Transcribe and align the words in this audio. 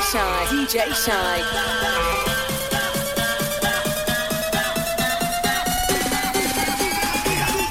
Shine, 0.00 0.46
DJ 0.50 0.94
Shine. 0.94 1.44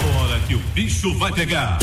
Bora 0.01 0.39
que 0.47 0.55
o 0.55 0.59
bicho 0.73 1.17
vai 1.17 1.31
pegar. 1.31 1.77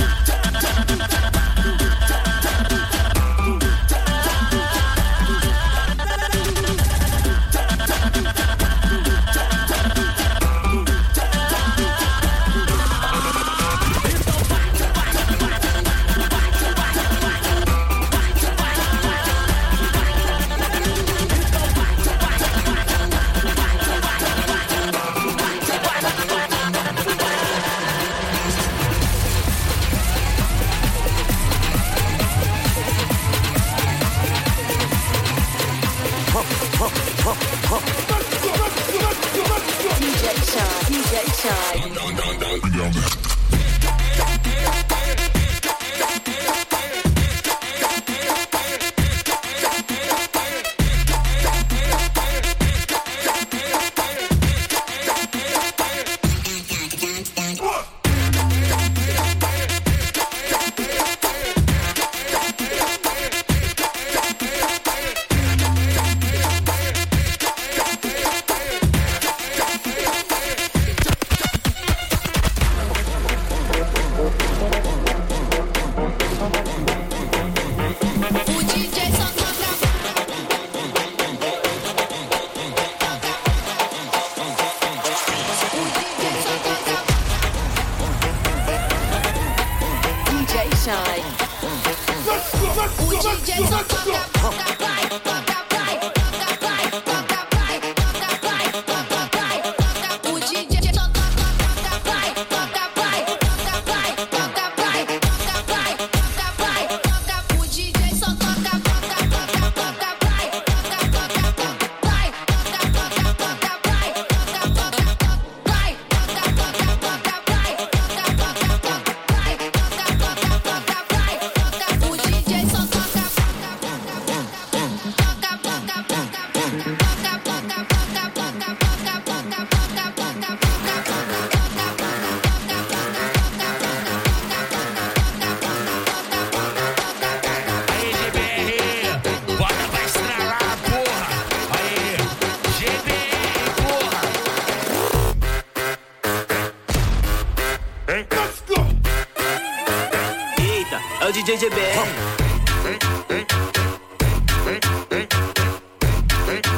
DJ 151.43 151.59
GBR. 151.59 152.07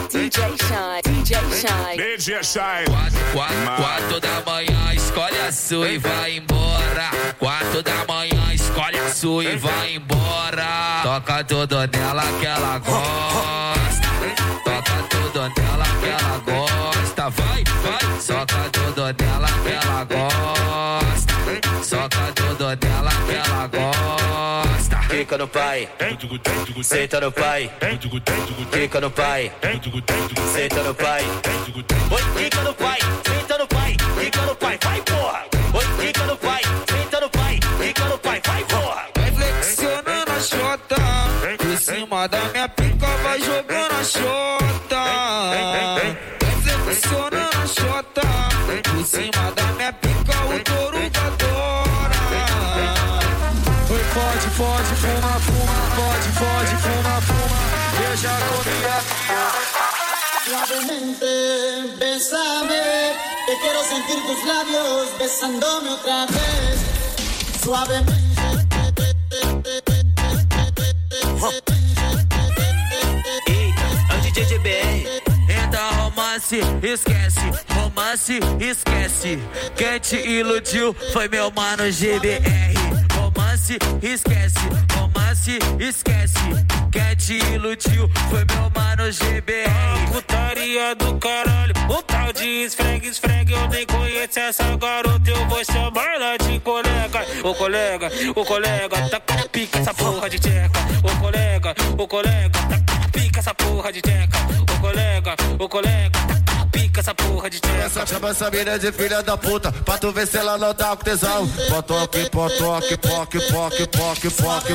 DJ 0.09 0.57
Shine, 0.57 1.03
DJ 1.03 1.37
Shine. 1.53 1.97
DJ 1.99 2.43
Shine. 2.43 2.87
Quatro, 2.87 3.21
quatro, 3.35 3.77
quatro 3.77 4.21
da 4.21 4.43
manhã, 4.47 4.95
escolhe 4.95 5.39
a 5.39 5.53
sua 5.53 5.87
e 5.91 5.99
vai 5.99 6.39
embora. 6.39 7.11
Quatro 7.39 7.83
da 7.83 8.07
manhã, 8.09 8.55
escolhe 8.55 8.99
a 8.99 9.11
sua 9.11 9.45
e 9.45 9.57
vai 9.59 9.97
embora. 9.97 11.03
Toca 11.03 11.45
tudo 11.45 11.77
nela 11.87 12.23
que 12.41 12.47
ela 12.47 12.79
gosta. 12.79 14.09
Toca 14.65 15.03
tudo 15.11 15.41
nela 15.41 15.85
que 16.01 16.09
ela 16.09 16.39
gosta. 16.39 17.29
Vai, 17.29 17.65
vai, 17.83 18.19
soca 18.19 18.71
tudo 18.73 19.03
nela 19.03 19.49
que 19.63 19.73
ela 19.73 20.05
gosta. 20.05 21.35
Soca 21.85 22.33
tudo 22.35 22.65
nela 22.65 23.11
que 23.27 23.35
ela 23.35 23.67
gosta. 23.67 24.24
Fica 25.25 25.39
no 25.39 25.49
pai, 25.49 25.89
senta 26.83 27.19
no 27.19 27.33
pai. 27.33 27.71
Fica 28.71 29.01
no 29.01 29.11
pai, 29.11 29.51
senta 30.53 30.83
no 30.83 30.95
pai. 30.95 31.25
Oi, 32.11 32.23
fica 32.37 32.61
no 32.63 32.75
pai, 32.75 32.99
senta 33.27 33.57
no 33.57 33.67
pai. 33.67 33.97
Fica 34.19 34.43
no 34.43 34.55
pai, 34.55 34.79
vai 34.85 35.01
porra. 35.01 35.47
Oi, 35.73 35.85
fica 35.99 36.25
no 36.27 36.37
pai, 36.37 36.61
senta 36.91 37.21
no 37.21 37.31
pai. 37.31 37.59
Fica 37.79 38.05
no 38.05 38.19
pai, 38.19 38.43
vai 38.47 38.65
porra. 38.65 39.07
Vai 39.17 39.33
flexionando 39.33 40.31
a 40.31 40.41
chota 40.41 40.97
Por 41.57 41.79
cima 41.79 42.29
da 42.29 42.45
minha 42.53 42.69
pica 42.69 43.07
vai 43.23 43.41
jogando 43.41 43.95
a 43.99 44.05
chota 44.05 44.64
sentir 63.95 64.21
tus 64.27 64.45
labios 64.45 65.19
besándome 65.19 65.91
otra 65.91 66.27
vez. 66.27 66.81
Suavemente. 67.63 68.25
Romance, 75.97 76.61
esquece 76.83 77.41
romance, 77.95 78.41
esquece. 78.61 79.39
Quem 79.77 79.99
te 80.01 80.17
iludiu 80.17 80.95
foi 81.13 81.29
meu 81.29 81.51
mano 81.51 81.85
GBR. 81.91 82.75
Romance, 83.15 83.79
esquece. 84.03 84.59
Romance, 84.95 85.14
esquece. 85.35 86.39
Quem 86.91 87.17
te 87.17 87.39
iludiu 87.53 88.09
foi 88.31 88.45
meu 88.45 88.71
mano 88.75 89.11
GBR. 89.11 90.13
Putaria 90.13 90.95
do 90.95 91.15
caralho, 91.19 91.75
um 91.91 92.03
tal 92.03 92.33
de 92.33 92.65
esfregue, 92.65 93.09
esfregue. 93.09 93.53
Eu 93.53 93.69
nem 93.69 93.85
conheço 93.85 94.39
essa 94.39 94.77
garota, 94.77 95.31
eu 95.31 95.49
vou 95.49 95.65
chamar 95.65 96.15
ela 96.15 96.37
de 96.39 96.61
colega. 96.61 97.27
Ô 97.43 97.55
colega, 97.55 98.11
ô 98.35 98.45
colega, 98.45 99.09
tá 99.09 99.21
com 99.21 99.49
pica 99.49 99.79
essa 99.79 99.93
porra 99.93 100.31
de 100.31 100.39
tcheca. 100.39 100.81
Ô 101.03 101.21
colega, 101.21 101.75
ô 101.99 102.09
colega, 102.09 102.59
tá 102.69 102.79
com 102.79 103.11
pica 103.11 103.41
essa 103.41 103.55
porra 103.55 103.93
de 103.93 104.01
tcheca. 104.01 104.39
Ô 104.63 104.81
colega, 104.81 105.37
ô 105.59 105.69
colega, 105.69 106.14
chama 108.07 108.31
essa 108.31 108.51
mina 108.51 108.79
de 108.79 108.93
filha 108.93 109.23
da 109.23 109.37
puta 109.37 109.73
Pra 109.73 109.99
tu 109.99 110.13
ver 110.13 110.27
se 110.27 110.37
ela 110.37 110.59
não 110.59 110.75
tá 110.75 110.97
com 110.97 111.05
tesão. 111.05 111.47
Potoque, 111.69 112.31
potoque, 112.31 112.97
poque, 112.97 113.39
poque, 113.41 113.87
poque, 113.87 114.31
poque, 114.31 114.75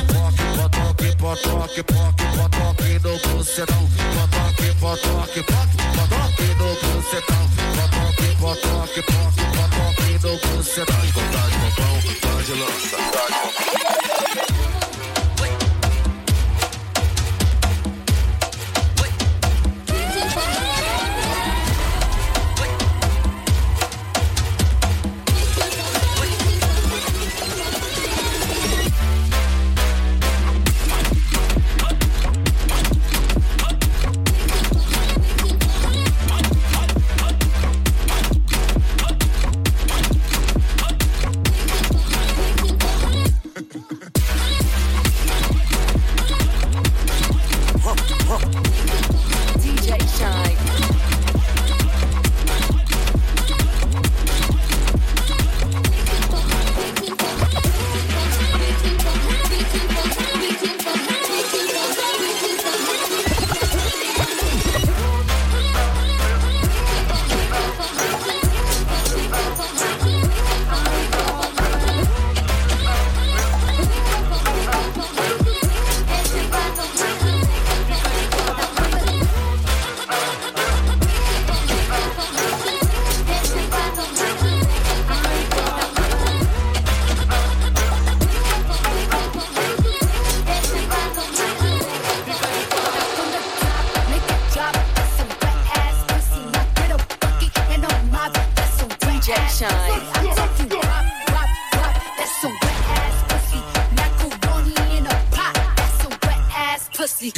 Potoque, 0.56 1.16
potoque, 1.16 1.82
poque, 1.82 2.24
potoque 2.36 3.00
no 3.02 3.18
bucetão. 3.18 3.88
Potoque, 4.14 4.74
potoque, 4.80 5.42
poque, 5.42 5.76
potoque 5.96 6.46
no 6.58 6.68
bucetão. 6.80 7.42
Potoque, 7.76 8.28
potoque, 8.40 9.02
poque, 9.02 9.42
potoque 9.56 10.08
no 10.22 10.32
bucetão. 10.38 11.00
Vontade, 11.14 11.56
popão, 11.60 11.94
pode 12.20 12.52
lançar 12.54 13.00
DJ 49.58 49.98
Shine. 50.16 50.99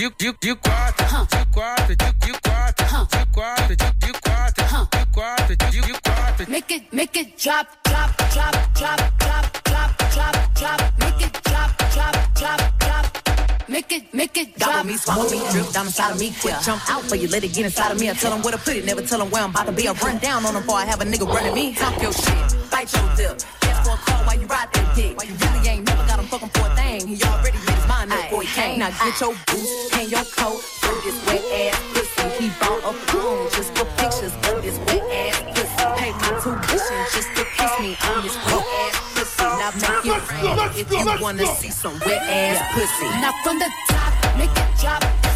De, 0.02 0.10
de, 0.18 0.32
de 0.40 0.56
quatro, 0.56 1.26
de 1.30 1.46
quatro, 1.52 1.86
de, 1.86 1.94
de 1.94 2.32
quatro, 2.42 3.06
de 3.06 3.26
quatro, 3.30 3.68
de, 3.68 3.76
de 3.76 4.12
quatro, 4.20 4.88
de 4.90 5.06
quatro, 5.12 5.46
de, 5.46 5.80
de 5.80 6.00
quatro. 6.02 6.50
Make 6.50 6.74
it, 6.74 6.92
make 6.92 7.16
it 7.20 7.38
drop, 7.38 7.68
drop, 7.84 8.10
drop, 8.32 8.52
drop, 8.74 8.98
drop, 9.18 9.62
drop, 9.62 10.10
drop, 10.10 10.54
drop. 10.56 10.80
Make 10.98 11.24
it 11.24 11.32
drop, 11.44 11.70
drop, 11.94 12.34
drop, 12.34 12.78
drop. 12.80 13.68
Make 13.68 13.92
it, 13.92 14.12
make 14.12 14.36
it 14.36 14.58
drop. 14.58 14.72
Gobble 14.72 14.90
me, 14.90 14.96
swallow 14.96 15.30
me, 15.30 15.38
drip 15.52 15.70
down 15.70 15.86
inside 15.86 16.10
of 16.10 16.18
me. 16.18 16.34
Quick 16.40 16.56
jump 16.64 16.82
out 16.90 17.04
for 17.04 17.14
you, 17.14 17.28
let 17.28 17.44
it 17.44 17.54
get 17.54 17.66
inside 17.66 17.92
of 17.92 18.00
me. 18.00 18.10
I 18.10 18.14
tell 18.14 18.32
them 18.32 18.42
where 18.42 18.54
to 18.54 18.58
put 18.58 18.74
it, 18.74 18.84
never 18.84 19.02
tell 19.02 19.20
them 19.20 19.30
where 19.30 19.44
I'm 19.44 19.50
about 19.50 19.66
to 19.66 19.72
be. 19.72 19.86
I 19.86 19.92
run 19.92 20.18
down 20.18 20.44
on 20.44 20.54
them 20.54 20.64
before 20.64 20.78
I 20.78 20.84
have 20.86 21.00
a 21.00 21.04
nigga 21.04 21.28
running 21.32 21.54
me. 21.54 21.74
Talk 21.76 22.02
your 22.02 22.12
shit, 22.12 22.70
bite 22.72 22.92
your 22.92 23.04
lip. 23.14 23.40
Ask 23.62 23.86
for 23.86 23.94
a 23.94 23.98
call 23.98 24.24
while 24.26 24.34
you 24.34 24.48
ride 24.48 24.66
that 24.72 24.96
dick. 24.96 25.16
Why 25.16 25.24
You 25.30 25.34
really 25.38 25.68
ain't 25.68 25.86
never 25.86 26.04
got 26.08 26.18
him 26.18 26.26
fucking 26.26 26.48
for 26.48 26.66
a 26.66 26.74
thing. 26.74 27.06
He 27.06 27.22
already 27.22 27.58
made 28.06 28.10
his 28.10 28.10
mind 28.10 28.12
up 28.12 28.30
before 28.30 28.42
he 28.42 28.48
came. 28.48 28.78
Now 28.78 28.90
get 28.90 29.20
your 29.20 29.34
boots, 29.46 29.90
hang 29.92 30.08
your 30.08 30.24
coat, 30.24 30.60
throw 30.80 31.00
this 31.00 31.26
wet 31.26 31.44
ass 31.52 31.80
pussy. 31.92 32.44
He 32.44 32.50
bought 32.60 32.82
a 32.84 32.92
phone 32.92 33.50
just 33.50 33.70
for 33.76 33.84
pictures 33.96 34.34
of 34.48 34.62
this 34.62 34.78
wet 34.86 35.02
ass 35.12 35.42
pussy. 35.42 35.82
Pay 35.96 36.12
my 36.12 36.30
tuition 36.42 37.00
just 37.14 37.30
to 37.36 37.44
kiss 37.56 37.72
me 37.80 37.96
on 38.08 38.22
this 38.22 38.36
wet 38.46 38.66
ass 38.82 38.96
pussy. 39.14 39.42
Now 39.42 39.70
make 39.72 40.06
it 40.06 40.22
rain 40.42 40.70
if 40.76 40.90
you 40.90 41.22
wanna 41.22 41.46
see 41.46 41.70
some 41.70 41.98
wet 42.00 42.22
ass 42.22 42.58
pussy. 42.74 43.08
Now 43.20 43.32
from 43.42 43.58
the 43.58 43.70
top, 43.88 44.38
make 44.38 44.50
it 44.50 44.80
drop. 44.80 45.31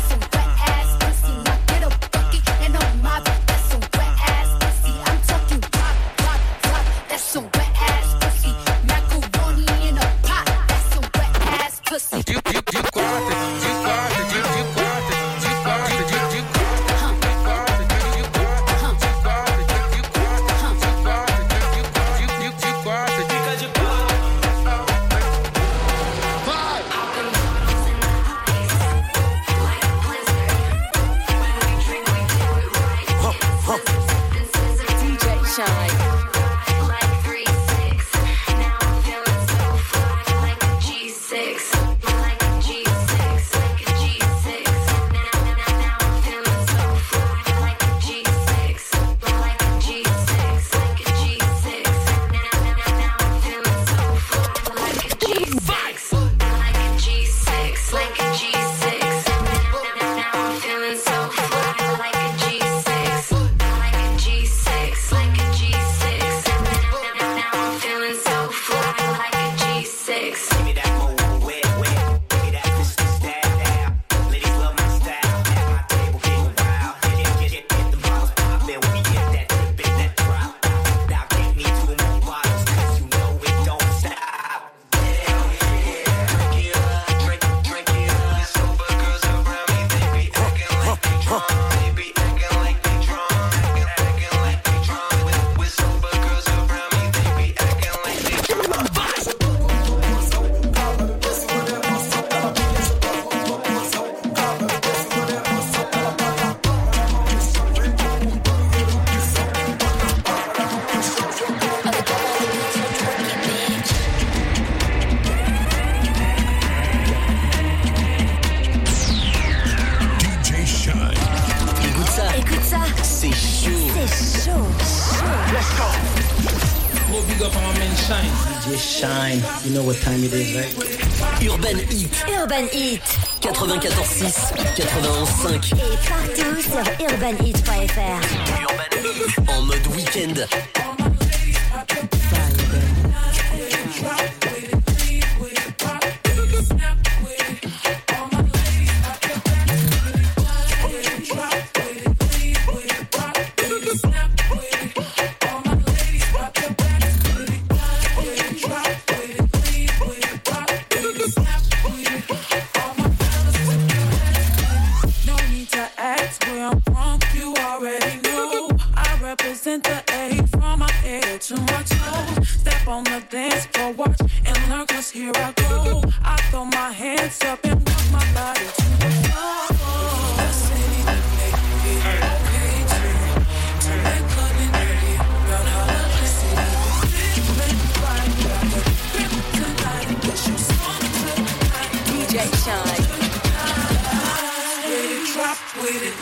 Urban 131.42 131.78
Heat. 131.90 132.24
Urban 132.42 132.66
Heat. 132.72 133.02
94.6, 133.42 134.54
91.5. 134.74 135.74
Et 135.74 135.98
partout 136.08 136.62
sur 136.62 136.84
urbanheat.fr. 137.10 138.20
Urban 138.62 138.96
Heat. 139.02 139.48
En 139.48 139.62
mode 139.62 139.86
week-end. 139.94 141.05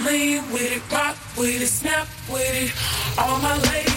lean 0.05 0.43
with 0.53 0.73
it, 0.77 0.93
rock 0.93 1.17
with 1.37 1.63
it, 1.63 1.67
snap 1.67 2.07
with 2.31 2.43
it. 2.43 3.19
All 3.19 3.41
my 3.41 3.57
ladies. 3.71 3.94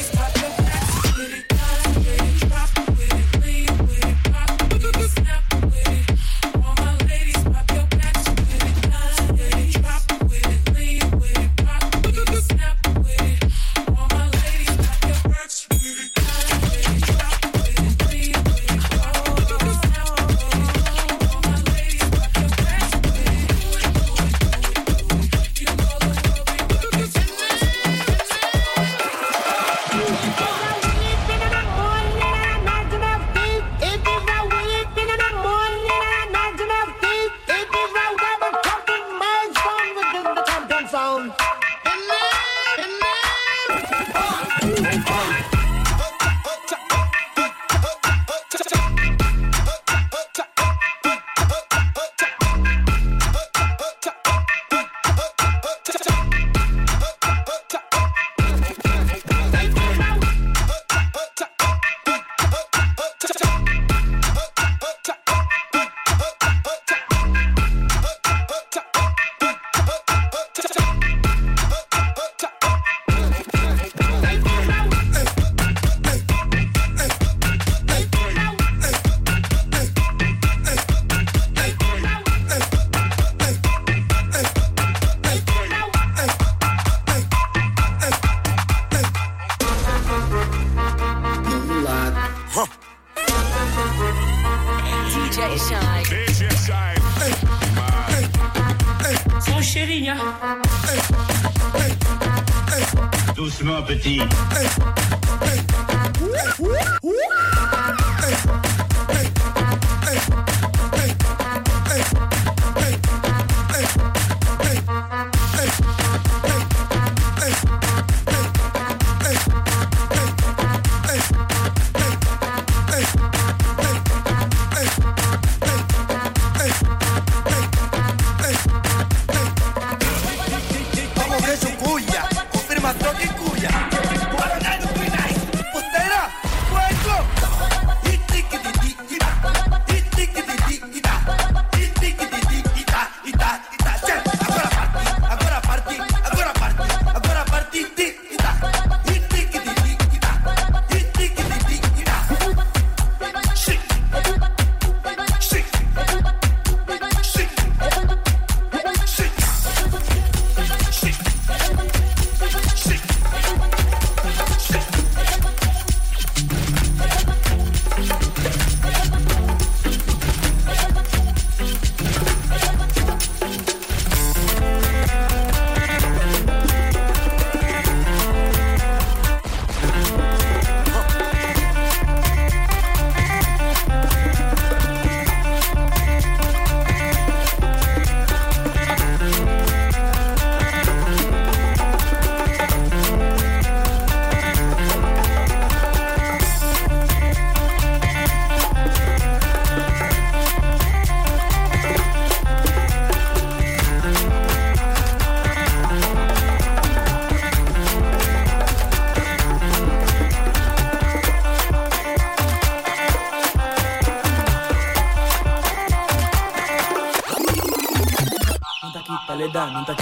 Ese 219.77 219.93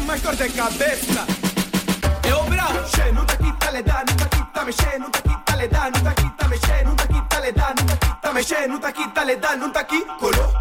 Michael 0.00 0.36
de 0.36 0.50
cabeza. 0.50 1.24
Eu 2.24 2.44
bravo. 2.44 2.82
Che, 2.90 3.10
nunca 3.10 3.38
quita 3.38 3.70
le 3.70 3.82
dá, 3.82 4.04
nunca 4.06 4.28
quita 4.28 4.64
mexe, 4.66 4.98
nunca 4.98 5.22
quita 5.22 5.56
le 5.56 5.68
dá, 5.68 5.90
nunca 5.90 6.12
quita 6.12 6.46
mexe, 6.46 6.82
nunca 6.84 7.06
quita 7.06 7.40
le 7.40 7.52
dá, 7.52 7.74
nunca 7.74 7.96
quita 7.96 8.32
mexe, 8.34 8.66
nunca 8.66 8.92
quita 8.92 9.24
le 9.24 9.38
dá, 9.38 9.56
nunca 9.56 9.86
qui. 9.86 10.04
Colo, 10.18 10.52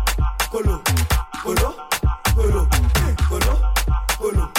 colo, 0.50 0.82
colo, 1.44 1.76
colo, 2.36 2.70
colo, 3.28 3.74
colo, 4.18 4.50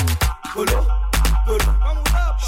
colo, 0.52 0.86
colo. 1.46 1.76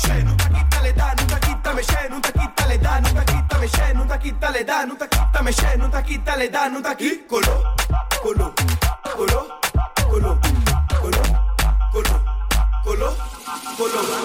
Che, 0.02 0.23
nunca 0.23 0.49
quita 0.50 0.80
le 0.83 0.92
Non 0.92 1.14
nunca 1.16 1.38
quita 1.38 1.73
mexe, 1.73 2.07
nunca 2.11 2.33
quita 2.33 2.66
le 2.66 2.78
dá, 2.78 3.00
nunca 3.00 3.25
quita 3.25 3.59
mexe, 3.59 3.92
nunca 3.95 4.19
quita 4.19 4.50
le 4.50 4.64
dá, 4.64 4.85
nunca 4.85 5.09
quita 5.09 5.42
mexe, 5.42 5.76
nunca 5.76 6.02
quita 6.02 6.37
le 6.37 6.50
dá, 6.50 6.69
nunca 6.69 6.95
qui. 6.95 7.25
Colo. 7.26 7.78